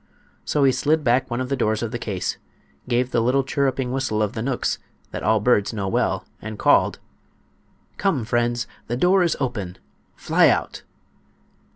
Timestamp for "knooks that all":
4.41-5.39